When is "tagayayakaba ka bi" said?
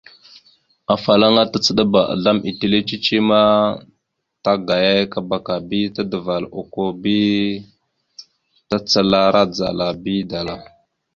4.43-5.79